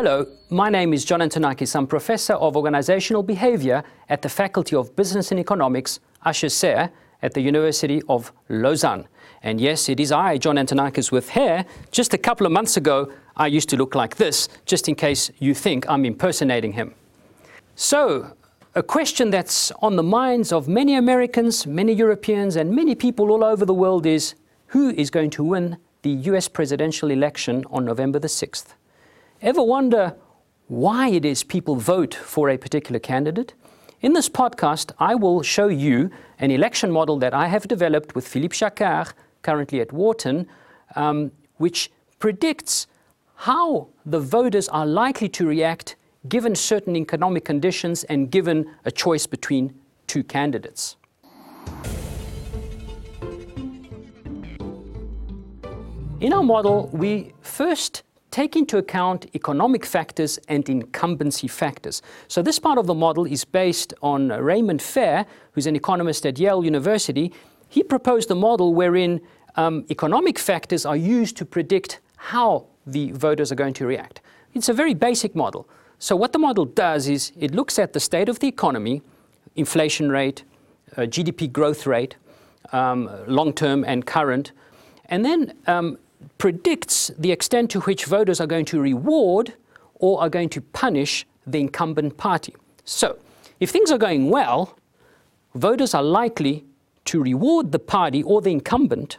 [0.00, 1.74] Hello, my name is John Antonakis.
[1.74, 7.40] I'm Professor of Organizational Behavior at the Faculty of Business and Economics, HEC, at the
[7.40, 9.08] University of Lausanne.
[9.42, 11.66] And yes, it is I, John Antonakis, with hair.
[11.90, 15.32] Just a couple of months ago, I used to look like this, just in case
[15.40, 16.94] you think I'm impersonating him.
[17.74, 18.36] So,
[18.76, 23.42] a question that's on the minds of many Americans, many Europeans, and many people all
[23.42, 24.36] over the world is
[24.66, 28.74] who is going to win the US presidential election on November the 6th?
[29.40, 30.16] Ever wonder
[30.66, 33.54] why it is people vote for a particular candidate?
[34.00, 38.26] In this podcast, I will show you an election model that I have developed with
[38.26, 40.48] Philippe Jacquart, currently at Wharton,
[40.96, 42.88] um, which predicts
[43.36, 45.94] how the voters are likely to react
[46.28, 49.72] given certain economic conditions and given a choice between
[50.08, 50.96] two candidates.
[56.20, 58.02] In our model, we first
[58.38, 62.02] take into account economic factors and incumbency factors.
[62.28, 66.38] So this part of the model is based on Raymond Fair, who's an economist at
[66.38, 67.32] Yale University.
[67.68, 69.20] He proposed a model wherein
[69.56, 74.20] um, economic factors are used to predict how the voters are going to react.
[74.54, 75.68] It's a very basic model.
[75.98, 79.02] So what the model does is it looks at the state of the economy,
[79.56, 80.44] inflation rate,
[80.96, 82.14] uh, GDP growth rate,
[82.70, 84.52] um, long-term and current,
[85.06, 85.98] and then um,
[86.38, 89.54] predicts the extent to which voters are going to reward
[89.94, 92.54] or are going to punish the incumbent party.
[92.84, 93.18] So,
[93.60, 94.78] if things are going well,
[95.54, 96.64] voters are likely
[97.06, 99.18] to reward the party or the incumbent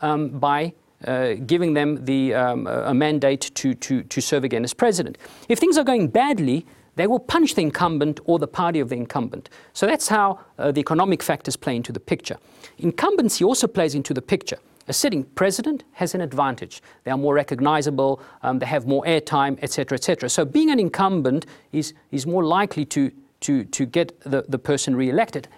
[0.00, 0.72] um, by
[1.06, 5.18] uh, giving them the, um, a mandate to, to, to serve again as president.
[5.48, 8.96] If things are going badly, they will punish the incumbent or the party of the
[8.96, 9.50] incumbent.
[9.74, 12.38] So that's how uh, the economic factors play into the picture.
[12.78, 14.58] Incumbency also plays into the picture.
[14.88, 16.80] A sitting president has an advantage.
[17.04, 20.28] They are more recognizable, um, they have more airtime, etc., etc.
[20.28, 23.10] So being an incumbent is, is more likely to,
[23.40, 25.48] to, to get the, the person re-elected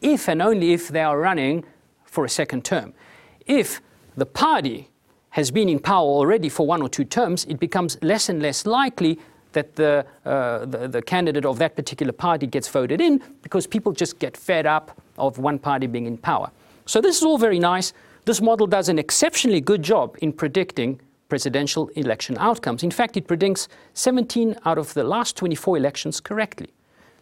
[0.00, 1.64] if and only if they are running
[2.04, 2.94] for a second term.
[3.46, 3.80] If
[4.16, 4.88] the party
[5.30, 8.64] has been in power already for one or two terms, it becomes less and less
[8.66, 9.18] likely
[9.52, 13.92] that the, uh, the, the, candidate of that particular party gets voted in because people
[13.92, 16.50] just get fed up of one party being in power.
[16.86, 17.92] So this is all very nice.
[18.28, 21.00] This model does an exceptionally good job in predicting
[21.30, 22.82] presidential election outcomes.
[22.82, 26.68] In fact, it predicts 17 out of the last 24 elections correctly.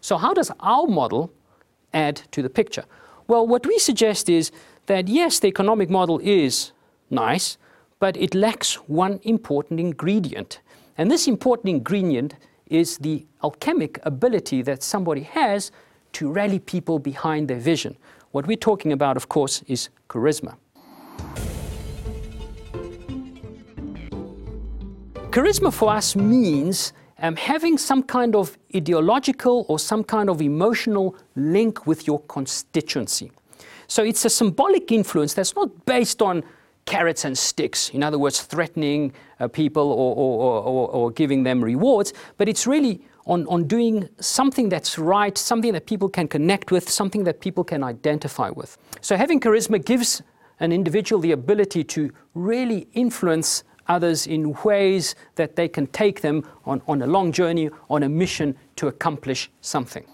[0.00, 1.32] So how does our model
[1.94, 2.82] add to the picture?
[3.28, 4.50] Well, what we suggest is
[4.86, 6.72] that yes, the economic model is
[7.08, 7.56] nice,
[8.00, 10.58] but it lacks one important ingredient.
[10.98, 12.34] And this important ingredient
[12.66, 15.70] is the alchemic ability that somebody has
[16.14, 17.96] to rally people behind their vision.
[18.32, 20.56] What we're talking about, of course, is charisma.
[25.36, 31.14] Charisma for us means um, having some kind of ideological or some kind of emotional
[31.34, 33.30] link with your constituency.
[33.86, 36.42] So it's a symbolic influence that's not based on
[36.86, 41.62] carrots and sticks, in other words, threatening uh, people or, or, or, or, giving them
[41.62, 46.70] rewards, but it's really on, on doing something that's right, something that people can connect
[46.70, 48.78] with, something that people can identify with.
[49.02, 50.22] So having charisma gives
[50.60, 56.42] an individual the ability to really influence others in ways that they can take them
[56.64, 60.04] on, on a long journey, on a mission to accomplish something.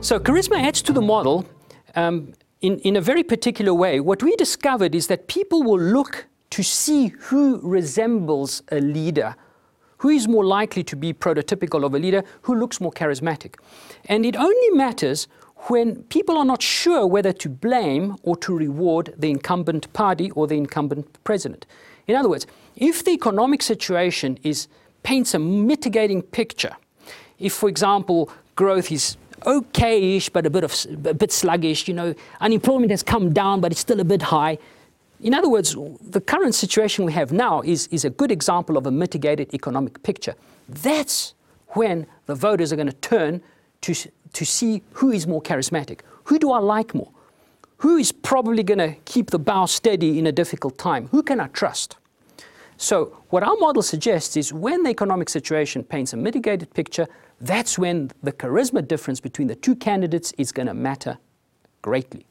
[0.00, 1.46] So charisma adds to the model
[1.94, 4.00] um, in, in a very particular way.
[4.00, 9.34] What we discovered is that people will look to see who resembles a leader,
[9.98, 13.54] who is more likely to be prototypical of a leader, who looks more charismatic.
[14.04, 15.26] And it only matters
[15.64, 20.46] when people are not sure whether to blame or to reward the incumbent party or
[20.46, 21.64] the incumbent president.
[22.06, 24.68] In other words, if the economic situation is,
[25.02, 26.76] paints a mitigating picture,
[27.38, 29.16] if, for example, growth is
[29.46, 30.74] okay-ish but a bit, of,
[31.06, 34.58] a bit sluggish, you know, unemployment has come down but it's still a bit high.
[35.20, 38.86] In other words, the current situation we have now is, is a good example of
[38.86, 40.34] a mitigated economic picture.
[40.68, 41.34] That's
[41.68, 43.42] when the voters are going to turn
[43.82, 43.94] to,
[44.34, 46.00] to see who is more charismatic.
[46.24, 47.10] Who do I like more?
[47.78, 51.08] Who is probably going to keep the bow steady in a difficult time?
[51.08, 51.96] Who can I trust?
[52.76, 57.06] So what our model suggests is when the economic situation paints a mitigated picture,
[57.40, 61.18] that's when the charisma difference between the two candidates is going to matter
[61.82, 62.26] greatly.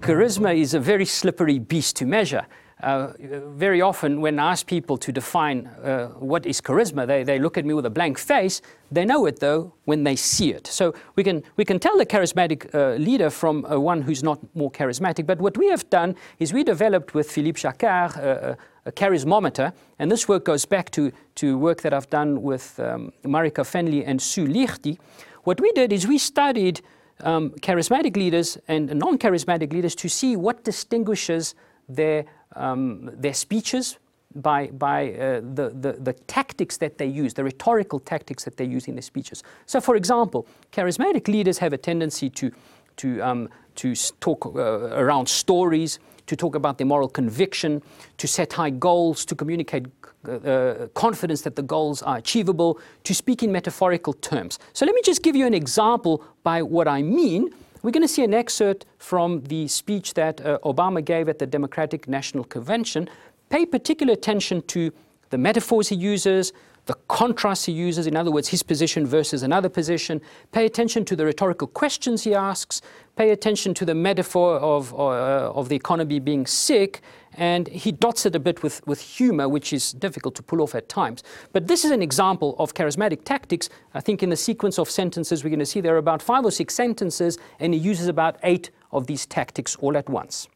[0.00, 2.46] Charisma is a very slippery beast to measure.
[2.84, 3.14] Uh,
[3.56, 7.56] very often when I ask people to define uh, what is charisma, they, they look
[7.56, 8.60] at me with a blank face.
[8.92, 10.66] They know it though when they see it.
[10.66, 14.38] So we can, we can tell a charismatic uh, leader from uh, one who's not
[14.54, 15.26] more charismatic.
[15.26, 18.54] But what we have done is we developed with Philippe Jacquart uh,
[18.84, 23.12] a charismometer, and this work goes back to, to work that I've done with um,
[23.22, 24.98] Marika Fenley and Sue Liechti.
[25.44, 26.82] What we did is we studied
[27.20, 31.54] um, charismatic leaders and non-charismatic leaders to see what distinguishes
[31.88, 32.24] their,
[32.56, 33.98] um, their speeches
[34.34, 38.64] by, by uh, the, the, the, tactics that they use, the rhetorical tactics that they
[38.64, 39.44] use in their speeches.
[39.66, 42.50] So, for example, charismatic leaders have a tendency to,
[42.96, 47.82] to, um, to talk uh, around stories, to talk about their moral conviction,
[48.16, 49.86] to set high goals, to communicate
[50.26, 54.58] uh, uh, confidence that the goals are achievable, to speak in metaphorical terms.
[54.72, 57.50] So let me just give you an example by what I mean.
[57.84, 61.46] We're going to see an excerpt from the speech that uh, Obama gave at the
[61.46, 63.10] Democratic National Convention.
[63.50, 64.90] Pay particular attention to
[65.28, 66.54] the metaphors he uses,
[66.86, 70.20] the contrast he uses, in other words, his position versus another position.
[70.52, 72.82] Pay attention to the rhetorical questions he asks.
[73.16, 77.00] Pay attention to the metaphor of, uh, of the economy being sick.
[77.36, 80.74] And he dots it a bit with, with humor, which is difficult to pull off
[80.74, 81.22] at times.
[81.52, 83.70] But this is an example of charismatic tactics.
[83.94, 86.44] I think in the sequence of sentences, we're going to see there are about five
[86.44, 90.48] or six sentences, and he uses about eight of these tactics all at once.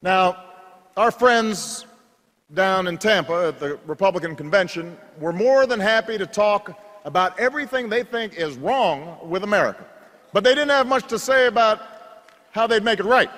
[0.00, 0.44] Now,
[0.96, 1.86] our friends
[2.54, 7.88] down in Tampa at the Republican convention were more than happy to talk about everything
[7.88, 9.84] they think is wrong with America.
[10.32, 11.80] But they didn't have much to say about
[12.52, 13.30] how they'd make it right.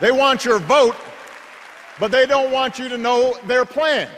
[0.00, 0.96] They want your vote,
[1.98, 4.08] but they don't want you to know their plan.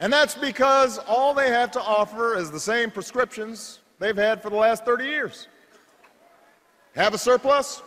[0.00, 4.50] And that's because all they have to offer is the same prescriptions they've had for
[4.50, 5.48] the last 30 years.
[6.94, 7.82] Have a surplus?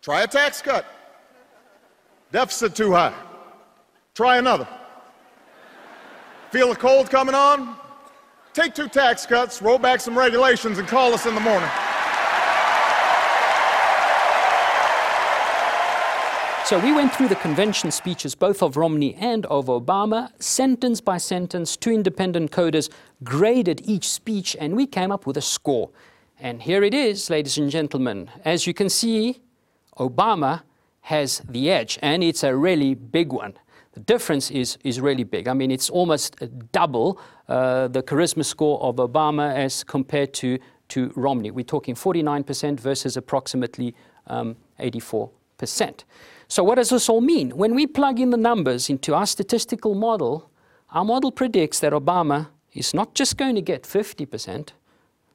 [0.00, 0.86] Try a tax cut.
[2.32, 3.14] Deficit too high.
[4.14, 4.68] Try another.
[6.50, 7.76] Feel a cold coming on?
[8.52, 11.70] Take two tax cuts, roll back some regulations, and call us in the morning.
[16.64, 21.18] So we went through the convention speeches, both of Romney and of Obama, sentence by
[21.18, 21.76] sentence.
[21.76, 22.88] Two independent coders
[23.24, 25.90] graded each speech, and we came up with a score.
[26.38, 28.30] And here it is, ladies and gentlemen.
[28.44, 29.40] As you can see,
[29.98, 30.62] Obama
[31.02, 33.54] has the edge, and it's a really big one.
[33.92, 35.48] The difference is, is really big.
[35.48, 36.36] I mean, it's almost
[36.72, 40.58] double uh, the charisma score of Obama as compared to,
[40.88, 41.50] to Romney.
[41.50, 43.94] We're talking 49% versus approximately
[44.28, 45.30] um, 84%.
[46.46, 47.50] So, what does this all mean?
[47.50, 50.50] When we plug in the numbers into our statistical model,
[50.92, 54.70] our model predicts that Obama is not just going to get 50%,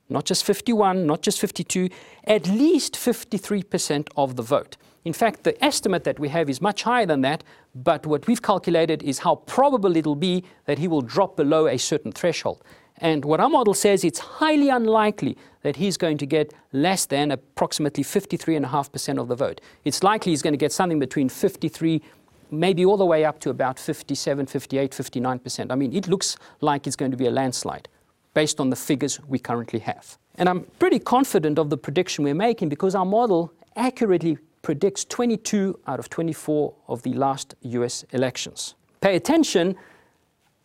[0.10, 1.90] not just 51, not just 52,
[2.26, 4.78] at least 53% of the vote.
[5.06, 7.44] In fact, the estimate that we have is much higher than that,
[7.76, 11.78] but what we've calculated is how probable it'll be that he will drop below a
[11.78, 12.64] certain threshold.
[12.98, 17.32] And what our model says, it's highly unlikely that he's going to get less than
[17.32, 19.62] approximately 53.5% of the vote.
[19.84, 22.02] It's likely he's going to get something between 53,
[22.50, 25.72] maybe all the way up to about 57, 58, 59%.
[25.72, 27.90] I mean, it looks like it's going to be a landslide
[28.34, 30.18] based on the figures we currently have.
[30.36, 35.80] And I'm pretty confident of the prediction we're making because our model accurately predicts 22
[35.86, 38.74] out of 24 of the last US elections.
[39.00, 39.76] Pay attention,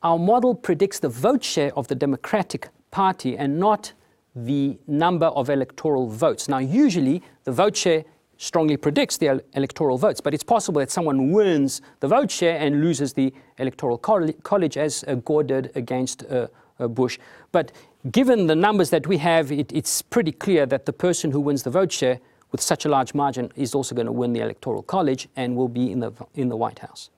[0.02, 3.92] our model predicts the vote share of the Democratic Party and not
[4.34, 6.48] the number of electoral votes.
[6.48, 8.04] Now, usually the vote share
[8.38, 12.80] strongly predicts the electoral votes, but it's possible that someone wins the vote share and
[12.80, 16.46] loses the electoral college, as uh, Gore did against uh,
[16.78, 17.18] uh, Bush.
[17.52, 17.70] But
[18.10, 21.64] given the numbers that we have, it, it's pretty clear that the person who wins
[21.64, 22.18] the vote share
[22.50, 25.68] with such a large margin is also going to win the Electoral College and will
[25.68, 27.10] be in the, in the White House.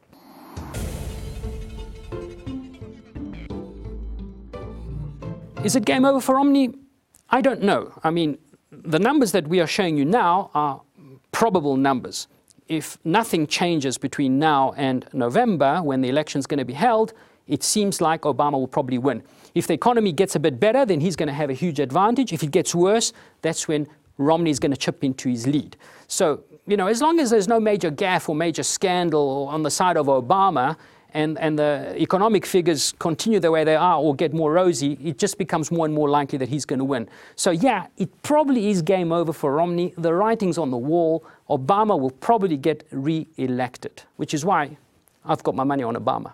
[5.65, 6.75] Is it game over for Romney?
[7.31, 7.93] I don't know.
[8.03, 8.37] I mean,
[8.71, 10.83] the numbers that we are showing you now are
[11.31, 12.27] probable numbers.
[12.69, 17.13] If nothing changes between now and November, when the election is going to be held,
[17.47, 19.23] it seems like Obama will probably win.
[19.55, 22.33] If the economy gets a bit better, then he's going to have a huge advantage.
[22.33, 23.13] If it gets worse,
[23.43, 23.87] that's when
[24.19, 25.77] Romney is going to chip into his lead.
[26.09, 29.71] So, you know, as long as there's no major gaffe or major scandal on the
[29.71, 30.77] side of Obama
[31.15, 35.19] and, and the economic figures continue the way they are or get more rosy, it
[35.19, 37.09] just becomes more and more likely that he's going to win.
[37.37, 39.93] So, yeah, it probably is game over for Romney.
[39.99, 41.25] The writing's on the wall.
[41.51, 44.77] Obama will probably get re elected, which is why
[45.25, 46.33] I've got my money on Obama.